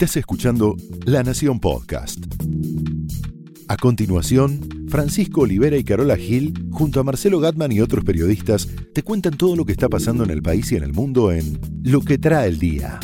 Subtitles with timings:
[0.00, 0.76] Estás escuchando
[1.06, 2.24] La Nación Podcast.
[3.66, 9.02] A continuación, Francisco Olivera y Carola Gil, junto a Marcelo Gatman y otros periodistas, te
[9.02, 12.00] cuentan todo lo que está pasando en el país y en el mundo en Lo
[12.02, 13.00] que trae el día.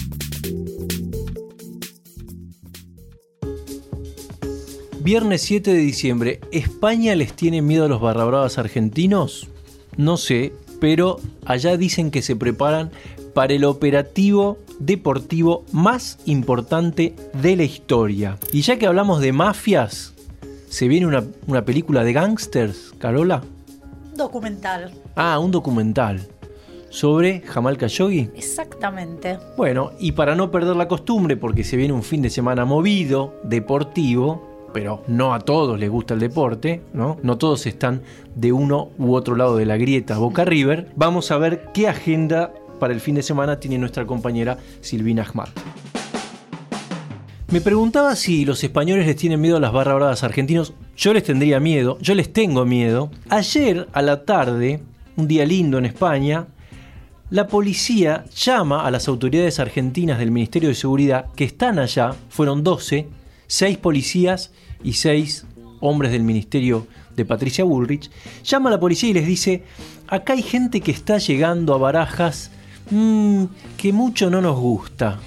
[5.02, 9.48] Viernes 7 de diciembre, ¿España les tiene miedo a los barrabravas argentinos?
[9.96, 12.90] No sé, pero allá dicen que se preparan
[13.34, 18.38] para el operativo deportivo más importante de la historia.
[18.52, 20.14] Y ya que hablamos de mafias,
[20.68, 23.42] ¿se viene una, película de gangsters, Carola?
[24.16, 24.92] Documental.
[25.16, 26.26] Ah, un documental.
[26.88, 28.30] ¿Sobre Jamal Khashoggi?
[28.36, 29.38] Exactamente.
[29.56, 33.34] Bueno, y para no perder la costumbre, porque se viene un fin de semana movido,
[33.42, 37.16] deportivo, pero no a todos les gusta el deporte, ¿no?
[37.22, 38.02] No todos están
[38.34, 40.90] de uno u otro lado de la grieta Boca River.
[40.96, 45.48] Vamos a ver qué agenda para el fin de semana tiene nuestra compañera Silvina Ahmad.
[47.52, 50.74] Me preguntaba si los españoles les tienen miedo a las barra bravas argentinos.
[50.96, 53.12] Yo les tendría miedo, yo les tengo miedo.
[53.28, 54.82] Ayer a la tarde,
[55.16, 56.48] un día lindo en España,
[57.30, 62.64] la policía llama a las autoridades argentinas del Ministerio de Seguridad que están allá, fueron
[62.64, 63.06] 12,
[63.54, 64.50] 6 policías
[64.82, 65.46] y 6
[65.78, 68.10] hombres del Ministerio de Patricia Bullrich,
[68.42, 69.62] llama a la policía y les dice,
[70.08, 72.50] acá hay gente que está llegando a barajas
[72.90, 73.44] mmm,
[73.76, 75.20] que mucho no nos gusta.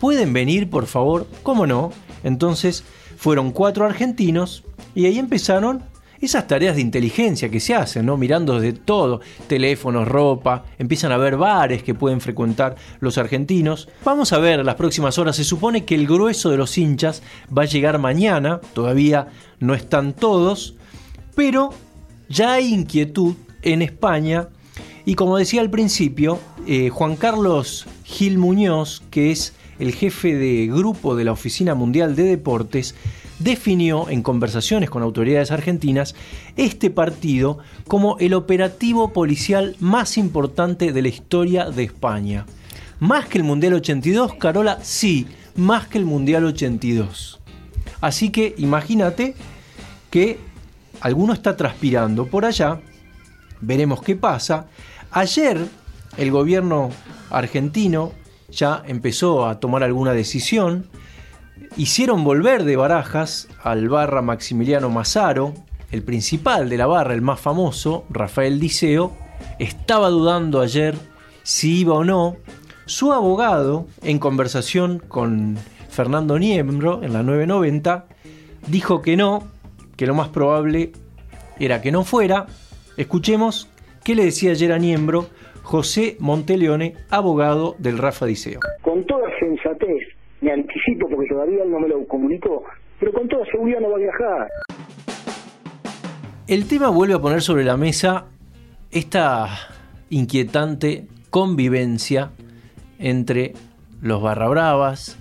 [0.00, 1.26] ¿Pueden venir, por favor?
[1.42, 1.92] ¿Cómo no?
[2.24, 2.82] Entonces
[3.18, 5.82] fueron cuatro argentinos y ahí empezaron
[6.26, 8.16] esas tareas de inteligencia que se hacen, ¿no?
[8.16, 13.88] Mirando de todo, teléfonos, ropa, empiezan a ver bares que pueden frecuentar los argentinos.
[14.04, 17.22] Vamos a ver las próximas horas, se supone que el grueso de los hinchas
[17.56, 20.74] va a llegar mañana, todavía no están todos,
[21.34, 21.70] pero
[22.28, 24.48] ya hay inquietud en España
[25.04, 30.66] y como decía al principio, eh, Juan Carlos Gil Muñoz, que es el jefe de
[30.66, 32.96] grupo de la Oficina Mundial de Deportes,
[33.38, 36.14] definió en conversaciones con autoridades argentinas
[36.56, 42.46] este partido como el operativo policial más importante de la historia de España.
[42.98, 47.40] Más que el Mundial 82, Carola, sí, más que el Mundial 82.
[48.00, 49.34] Así que imagínate
[50.10, 50.38] que
[51.00, 52.80] alguno está transpirando por allá,
[53.60, 54.66] veremos qué pasa,
[55.16, 55.66] Ayer
[56.18, 56.90] el gobierno
[57.30, 58.12] argentino
[58.50, 60.86] ya empezó a tomar alguna decisión.
[61.76, 65.54] Hicieron volver de barajas al barra Maximiliano Mazzaro,
[65.90, 69.12] el principal de la barra, el más famoso, Rafael Diceo,
[69.58, 70.94] estaba dudando ayer
[71.42, 72.36] si iba o no.
[72.86, 75.56] Su abogado, en conversación con
[75.88, 78.06] Fernando Niembro en la 990,
[78.68, 79.48] dijo que no,
[79.96, 80.92] que lo más probable
[81.58, 82.46] era que no fuera.
[82.96, 83.68] Escuchemos
[84.06, 85.26] ¿Qué le decía ayer a Niembro
[85.64, 88.60] José Monteleone, abogado del Rafa Diceo?
[88.82, 90.06] Con toda sensatez,
[90.40, 92.64] me anticipo porque todavía él no me lo comunicó,
[92.98, 94.48] pero con toda seguridad no va a viajar.
[96.46, 98.26] El tema vuelve a poner sobre la mesa
[98.90, 99.48] esta
[100.10, 102.30] inquietante convivencia
[102.98, 103.52] entre
[104.00, 105.18] los barra bravas,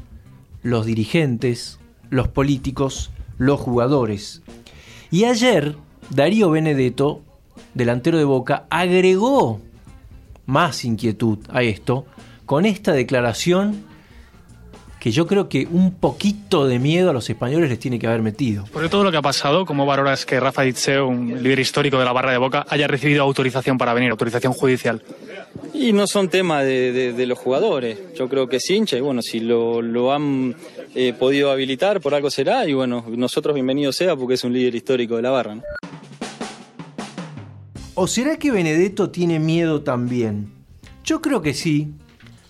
[0.61, 4.43] los dirigentes, los políticos, los jugadores.
[5.11, 5.75] Y ayer
[6.11, 7.21] Darío Benedetto
[7.75, 9.61] delantero de Boca, agregó
[10.47, 12.05] más inquietud a esto
[12.45, 13.83] con esta declaración
[15.05, 18.23] que yo creo que un poquito de miedo a los españoles les tiene que haber
[18.23, 18.65] metido.
[18.73, 22.05] Por todo lo que ha pasado, ¿cómo valoras que Rafa Ditzeo, un líder histórico de
[22.05, 25.03] la barra de Boca, haya recibido autorización para venir, autorización judicial?
[25.75, 27.99] Y no son temas de, los jugadores.
[28.15, 30.55] Yo creo que es hincha y bueno, si lo, han
[30.95, 34.73] eh, podido habilitar, por algo será y bueno, nosotros bienvenido sea porque es un líder
[34.73, 35.59] histórico de la barra.
[37.93, 40.51] ¿O será que Benedetto tiene miedo también?
[41.03, 41.89] Yo creo que sí,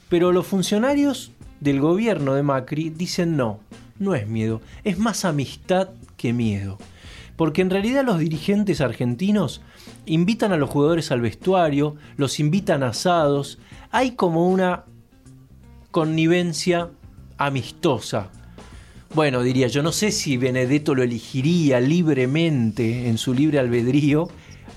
[0.07, 1.33] pero los funcionarios
[1.65, 3.59] del gobierno de Macri dicen no,
[3.97, 6.77] no es miedo, es más amistad que miedo.
[7.35, 9.61] Porque en realidad los dirigentes argentinos
[10.05, 13.57] invitan a los jugadores al vestuario, los invitan a asados,
[13.91, 14.83] hay como una
[15.89, 16.91] connivencia
[17.37, 18.29] amistosa.
[19.15, 24.27] Bueno, diría yo, no sé si Benedetto lo elegiría libremente en su libre albedrío,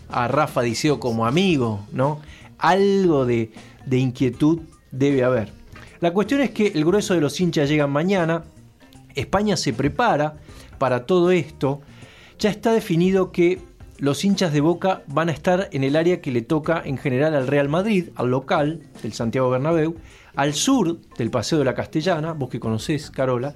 [0.08, 2.22] a Rafa Diceo como amigo, ¿no?
[2.56, 3.52] Algo de,
[3.84, 4.60] de inquietud
[4.90, 5.57] debe haber.
[6.00, 8.44] La cuestión es que el grueso de los hinchas llegan mañana,
[9.14, 10.36] España se prepara
[10.78, 11.80] para todo esto,
[12.38, 13.60] ya está definido que
[13.98, 17.34] los hinchas de Boca van a estar en el área que le toca en general
[17.34, 19.96] al Real Madrid, al local del Santiago Bernabéu,
[20.36, 23.54] al sur del Paseo de la Castellana, vos que conocés, Carola,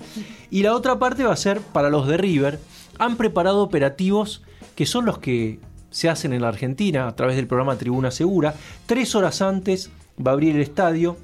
[0.50, 2.58] y la otra parte va a ser para los de River.
[2.98, 4.42] Han preparado operativos
[4.74, 5.60] que son los que
[5.90, 8.54] se hacen en la Argentina a través del programa Tribuna Segura.
[8.86, 11.16] Tres horas antes va a abrir el estadio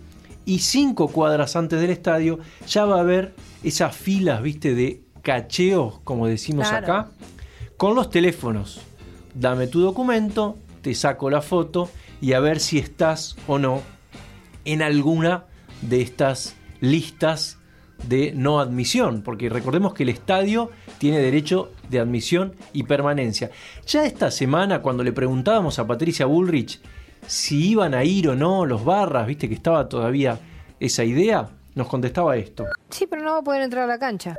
[0.48, 6.00] y cinco cuadras antes del estadio ya va a haber esas filas, viste, de cacheos,
[6.04, 6.86] como decimos Claro.
[6.86, 7.10] acá,
[7.76, 8.80] con los teléfonos.
[9.34, 11.90] Dame tu documento, te saco la foto
[12.22, 13.82] y a ver si estás o no
[14.64, 15.44] en alguna
[15.82, 17.58] de estas listas
[18.08, 23.50] de no admisión, porque recordemos que el estadio tiene derecho de admisión y permanencia.
[23.86, 26.80] Ya esta semana, cuando le preguntábamos a Patricia Bullrich
[27.28, 30.40] si iban a ir o no los barras, viste que estaba todavía
[30.80, 32.64] esa idea, nos contestaba esto.
[32.88, 34.34] Sí, pero no va a poder entrar a la cancha.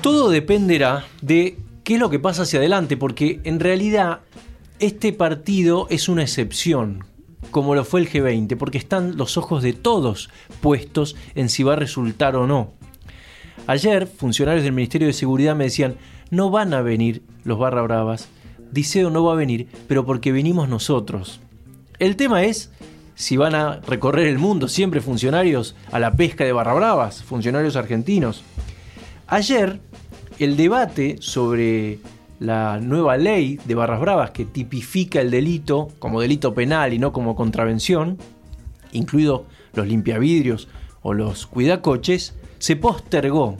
[0.00, 4.20] Todo dependerá de qué es lo que pasa hacia adelante, porque en realidad
[4.78, 7.04] este partido es una excepción,
[7.50, 10.30] como lo fue el G20, porque están los ojos de todos
[10.62, 12.72] puestos en si va a resultar o no.
[13.66, 15.96] Ayer, funcionarios del Ministerio de Seguridad me decían,
[16.30, 18.30] no van a venir los barra bravas,
[18.72, 21.40] Diceo no va a venir, pero porque venimos nosotros.
[21.98, 22.70] El tema es
[23.14, 27.76] si van a recorrer el mundo siempre funcionarios a la pesca de barra bravas, funcionarios
[27.76, 28.42] argentinos.
[29.26, 29.80] Ayer,
[30.38, 31.98] el debate sobre
[32.38, 37.12] la nueva ley de barras bravas que tipifica el delito como delito penal y no
[37.12, 38.16] como contravención,
[38.92, 39.44] incluido
[39.74, 40.68] los limpiavidrios
[41.02, 43.58] o los cuidacoches, se postergó.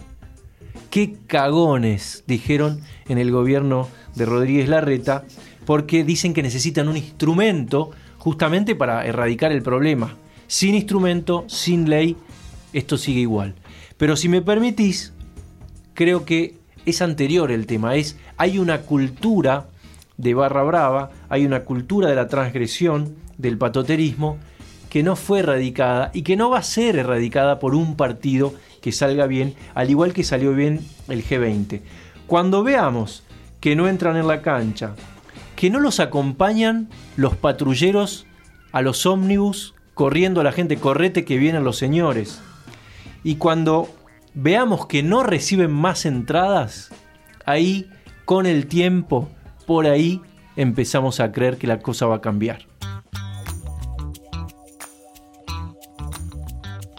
[0.88, 5.24] Qué cagones, dijeron en el gobierno de Rodríguez Larreta,
[5.66, 10.16] porque dicen que necesitan un instrumento justamente para erradicar el problema.
[10.46, 12.16] Sin instrumento, sin ley,
[12.72, 13.54] esto sigue igual.
[13.96, 15.12] Pero si me permitís,
[15.94, 19.68] creo que es anterior el tema, es hay una cultura
[20.16, 24.38] de barra brava, hay una cultura de la transgresión, del patoterismo,
[24.90, 28.52] que no fue erradicada y que no va a ser erradicada por un partido
[28.82, 31.80] que salga bien, al igual que salió bien el G20.
[32.26, 33.22] Cuando veamos
[33.60, 34.94] que no entran en la cancha,
[35.56, 38.26] que no los acompañan los patrulleros
[38.72, 42.40] a los ómnibus corriendo a la gente, correte que vienen los señores.
[43.22, 43.88] Y cuando
[44.32, 46.90] veamos que no reciben más entradas,
[47.44, 47.90] ahí
[48.24, 49.28] con el tiempo,
[49.66, 50.22] por ahí
[50.56, 52.66] empezamos a creer que la cosa va a cambiar.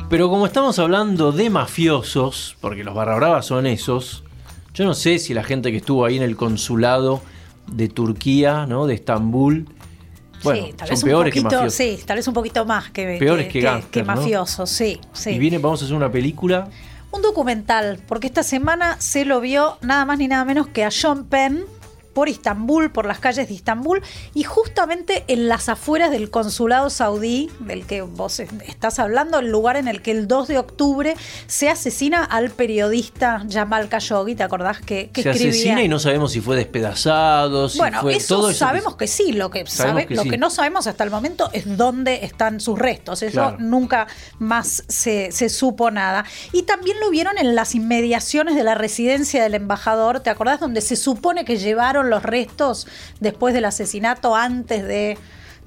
[0.09, 4.25] Pero como estamos hablando de mafiosos, porque los barra bravas son esos,
[4.73, 7.21] yo no sé si la gente que estuvo ahí en el consulado
[7.67, 8.87] de Turquía, ¿no?
[8.87, 9.67] De Estambul,
[10.43, 11.73] bueno, sí, tal son vez un peores que mafiosos.
[11.73, 14.15] sí, tal vez un poquito más que, Peores que gángster, ¿no?
[14.15, 15.31] mafiosos, sí, sí.
[15.31, 16.69] Y viene, vamos a hacer una película.
[17.11, 20.89] Un documental, porque esta semana se lo vio nada más ni nada menos que a
[20.89, 21.65] John Penn
[22.13, 24.01] por Istambul, por las calles de Istambul,
[24.33, 29.77] y justamente en las afueras del consulado saudí, del que vos estás hablando, el lugar
[29.77, 31.15] en el que el 2 de octubre
[31.47, 35.51] se asesina al periodista Jamal Khashoggi, ¿te acordás que, que se escribía?
[35.51, 39.07] asesina y no sabemos si fue despedazado, si Bueno, fue eso todo eso sabemos que
[39.07, 40.29] sí, lo que, Sabemos sabe- que lo sí.
[40.29, 43.57] que no sabemos hasta el momento es dónde están sus restos, eso Claro.
[43.59, 44.07] nunca
[44.39, 46.25] más se, se supo nada.
[46.51, 50.59] Y también lo vieron en las inmediaciones de la residencia del embajador, ¿te acordás?
[50.59, 52.87] Donde se supone que llevaron los restos
[53.19, 55.17] después del asesinato, antes de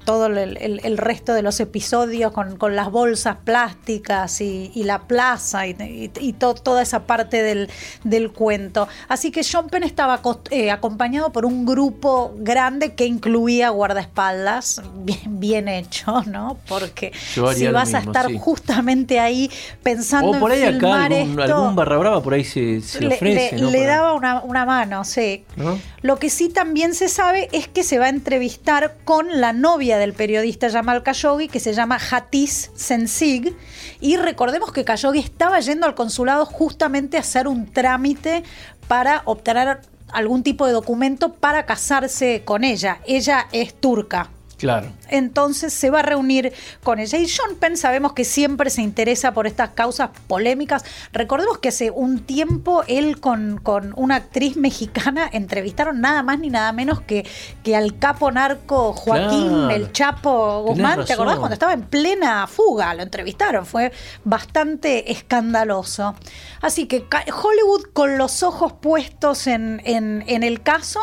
[0.03, 4.83] todo el, el- el resto de los episodios con, con las bolsas plásticas y, y
[4.83, 7.71] la plaza y, y- y to- toda esa parte del,
[8.03, 8.87] del cuento.
[9.07, 10.21] Así que John Penn estaba
[10.51, 16.59] eh, acompañado por un grupo grande que incluía guardaespaldas, bien, bien hecho, ¿no?
[16.67, 17.39] Porque si
[17.69, 18.37] vas a estar sí.
[18.39, 19.49] justamente ahí
[19.81, 22.79] pensando O por ahí en acá filmar algún, esto, algún barra brava por ahí se,
[22.81, 23.71] se le, ofrece, le- ¿no?
[23.71, 25.43] le Para- daba una, una mano, sí.
[25.55, 25.79] ¿no?
[26.05, 29.97] Lo que sí también se sabe es que se va a entrevistar con la novia
[29.97, 33.55] del periodista Jamal Khashoggi, que se llama Hatis Sensig.
[34.01, 38.43] Y recordemos que Khashoggi estaba yendo al consulado justamente a hacer un trámite
[38.87, 39.79] para obtener
[40.13, 42.99] algún tipo de documento para casarse con ella.
[43.07, 44.29] Ella es turca.
[44.57, 44.87] Claro.
[45.09, 47.17] Entonces se va a reunir con ella.
[47.17, 50.83] Y John Penn sabemos que siempre se interesa por estas causas polémicas.
[51.11, 56.49] Recordemos que hace un tiempo él con, con una actriz mexicana entrevistaron nada más ni
[56.49, 57.27] nada menos que,
[57.63, 59.69] que al capo narco Joaquín Claro.
[59.71, 60.95] El Chapo Tenés Guzmán.
[60.95, 61.13] ¿Te razón.
[61.15, 62.93] acordás cuando estaba en plena fuga?
[62.93, 63.65] Lo entrevistaron.
[63.65, 63.91] Fue
[64.23, 66.15] bastante escandaloso.
[66.61, 70.99] Así que Hollywood con los ojos puestos en, en- en el caso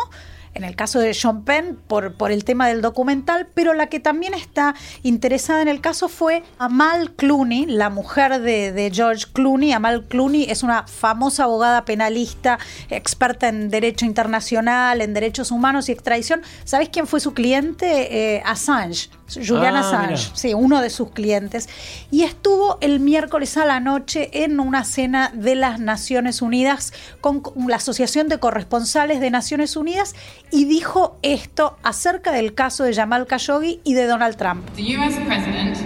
[0.55, 4.35] en el caso de Sean Penn por, el tema del documental, pero la que también
[4.35, 9.73] está interesada en el caso fue Amal Clooney, la mujer de, George Clooney.
[9.73, 12.59] Amal Clooney es una famosa abogada penalista,
[12.91, 16.43] experta en derecho internacional, en derechos humanos y extradición.
[16.65, 18.37] ¿Sabés quién fue su cliente?
[18.37, 19.11] Eh, Assange.
[19.35, 20.37] Julian Ah, Assange, mira.
[20.37, 21.69] sí, uno de sus clientes.
[22.11, 27.43] Y estuvo el miércoles a la noche en una cena de las Naciones Unidas con
[27.69, 30.15] la Asociación de Corresponsales de Naciones Unidas
[30.51, 34.65] y dijo esto acerca del caso de Jamal Khashoggi y de Donald Trump.
[34.77, 35.77] The US president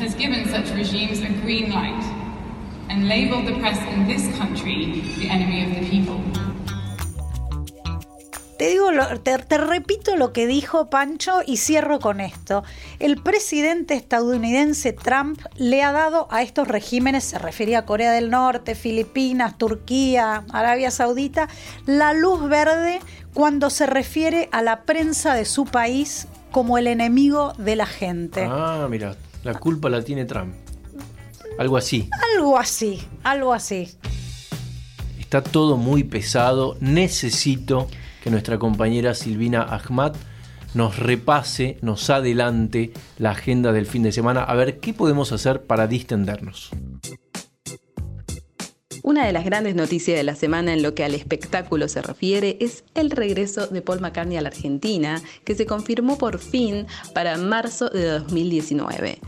[0.00, 2.02] has given such regimes a green light
[2.90, 6.16] and labeled the press in this country the enemy of the people.
[8.58, 12.62] Te digo, lo- te, te repito lo que dijo Pancho y cierro con esto.
[13.00, 18.30] El presidente estadounidense Trump le ha dado a estos regímenes, se refería a Corea del
[18.30, 21.48] Norte, Filipinas, Turquía, Arabia Saudita,
[21.86, 23.00] la luz verde
[23.32, 28.46] cuando se refiere a la prensa de su país como el enemigo de la gente.
[28.48, 30.54] Ah, mira, la culpa la tiene Trump.
[31.58, 32.08] Algo así.
[32.36, 33.90] Algo así, algo así.
[35.18, 36.76] Está todo muy pesado.
[36.80, 37.88] Necesito
[38.24, 40.14] que nuestra compañera Silvina Ahmad
[40.72, 45.64] nos repase, nos adelante la agenda del fin de semana, a ver qué podemos hacer
[45.64, 46.70] para distendernos.
[49.02, 52.56] Una de las grandes noticias de la semana en lo que al espectáculo se refiere
[52.60, 57.36] es el regreso de Paul McCartney a la Argentina, que se confirmó por fin para
[57.36, 59.18] marzo de 2019.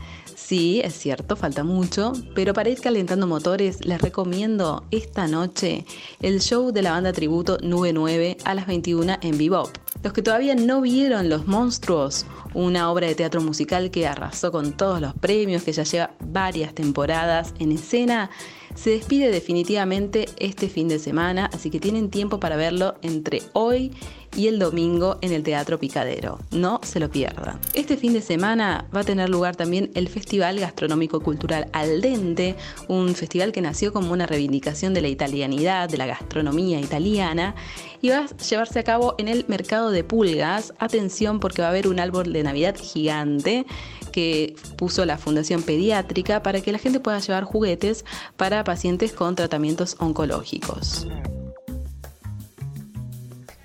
[0.47, 5.83] Sí, es cierto, falta mucho, pero para ir calentando motores les recomiendo esta noche
[6.21, 9.67] el show de la banda tributo Nube 9 a las 21 en Bebop.
[10.03, 14.71] Los que todavía no vieron Los Monstruos, una obra de teatro musical que arrasó con
[14.71, 18.29] todos los premios, que ya lleva varias temporadas en escena,
[18.73, 23.91] se despide definitivamente este fin de semana, así que tienen tiempo para verlo entre hoy
[24.35, 26.39] y el domingo en el Teatro Picadero.
[26.51, 27.59] No se lo pierdan.
[27.73, 32.55] Este fin de semana va a tener lugar también el Festival Gastronómico Cultural Al Dente,
[32.87, 37.55] un festival que nació como una reivindicación de la italianidad, de la gastronomía italiana,
[38.01, 40.73] y va a llevarse a cabo en el Mercado de Pulgas.
[40.79, 43.65] Atención porque va a haber un árbol de Navidad gigante
[44.11, 48.05] que puso la Fundación Pediátrica para que la gente pueda llevar juguetes
[48.35, 51.07] para pacientes con tratamientos oncológicos.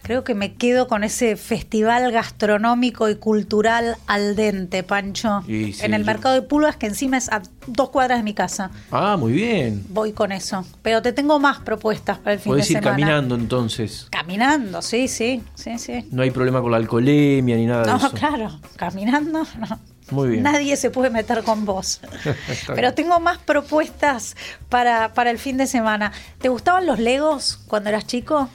[0.02, 5.44] Creo que me quedo con ese festival gastronómico y cultural al dente, Pancho.
[5.46, 8.24] Y sí, en el yo- mercado de pulgas, que encima es a dos cuadras de
[8.24, 8.72] mi casa.
[8.90, 9.84] Ah, muy bien.
[9.90, 10.66] Voy con eso.
[10.82, 12.90] Pero te tengo más propuestas para el fin Podés de ir semana.
[12.96, 14.08] caminando entonces.
[14.10, 16.04] Caminando, sí, sí, sí, sí.
[16.10, 18.10] No hay problema con la alcoholemia ni nada de No, eso.
[18.14, 19.78] claro, caminando, no.
[20.10, 20.42] Muy bien.
[20.42, 22.00] Nadie se puede meter con vos.
[22.74, 24.36] Pero tengo más propuestas
[24.68, 26.12] para, para el fin de semana.
[26.40, 28.48] ¿Te gustaban los Legos cuando eras chico?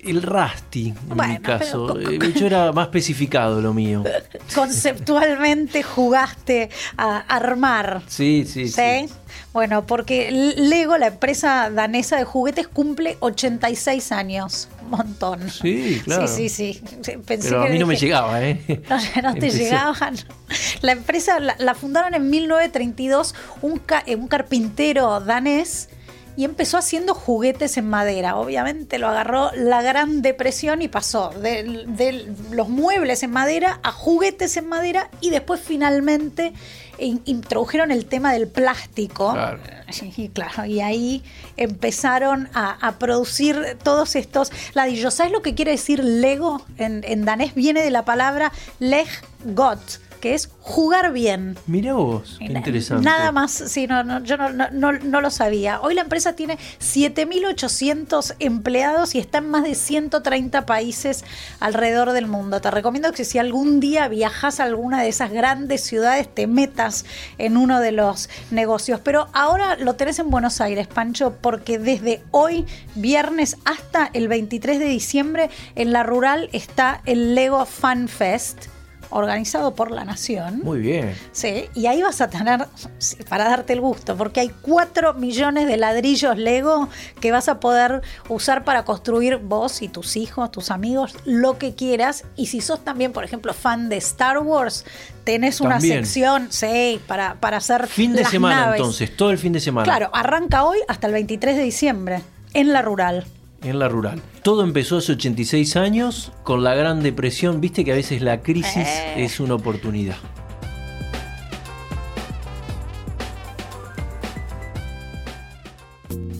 [0.00, 1.94] El Rusty, en Bueno, mi caso.
[1.94, 4.04] pero- Eh, Yo era más especificado lo mío.
[4.54, 8.02] Conceptualmente jugaste a armar.
[8.06, 8.72] Sí, sí, sí.
[8.72, 9.08] ¿Sí?
[9.52, 14.68] Bueno, porque Lego, la empresa danesa de juguetes, cumple 86 años.
[14.84, 15.50] Un montón.
[15.50, 16.28] Sí, claro.
[16.28, 17.16] Sí, sí, sí.
[17.26, 18.60] Pensé Pero a mí no me llegaba, ¿eh?
[18.88, 19.58] No, no te Empecé.
[19.64, 20.14] llegaban.
[20.82, 25.88] La empresa la, la fundaron en 1932 un, ca- eh, un carpintero danés
[26.38, 28.36] y empezó haciendo juguetes en madera.
[28.36, 33.90] Obviamente lo agarró la Gran Depresión y pasó de, de los muebles en madera a
[33.90, 36.52] juguetes en madera y después finalmente
[36.98, 39.32] in- introdujeron el tema del plástico.
[39.32, 39.58] Claro.
[40.16, 41.24] Y claro, y ahí
[41.56, 45.14] empezaron a, a producir todos estos ladrillos.
[45.14, 46.62] ¿Sabes lo que quiere decir Lego?
[46.76, 49.08] En, en danés viene de la palabra leg
[49.44, 49.80] got,
[50.18, 51.56] que es jugar bien.
[51.66, 53.04] Mirá vos, qué interesante.
[53.04, 55.80] Nada más, sí, no, no, yo no, no- no- no lo sabía.
[55.80, 61.24] Hoy la empresa tiene 7.800 empleados y está en más de 130 países
[61.60, 62.60] alrededor del mundo.
[62.60, 67.04] Te recomiendo que si algún día viajas a alguna de esas grandes ciudades, te metas
[67.38, 69.00] en uno de los negocios.
[69.02, 74.78] Pero ahora lo tenés en Buenos Aires, Pancho, porque desde hoy, viernes, hasta el 23
[74.78, 78.66] de diciembre, en la rural está el Lego Fan Fest
[79.10, 80.60] organizado por la Nación.
[80.62, 81.14] Muy bien.
[81.32, 82.66] Sí, y ahí vas a tener,
[83.28, 86.88] para darte el gusto, porque hay 4 millones de ladrillos Lego
[87.20, 91.74] que vas a poder usar para construir vos y tus hijos, tus amigos, lo que
[91.74, 92.24] quieras.
[92.36, 94.84] Y si sos también, por ejemplo, fan de Star Wars,
[95.24, 98.80] tenés una sección, sí, para, para hacer Fin de las semana naves.
[98.80, 99.84] entonces, todo el fin de semana.
[99.84, 102.22] Claro, arranca hoy hasta el 23 de diciembre,
[102.54, 103.26] en la rural.
[103.62, 104.22] En la rural.
[104.42, 107.60] Todo empezó hace 86 años con la Gran Depresión.
[107.60, 109.24] Viste que a veces la crisis Eh.
[109.24, 110.16] es una oportunidad.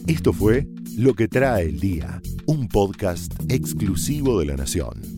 [0.07, 5.01] Esto fue Lo que trae el día, un podcast exclusivo de La Nación.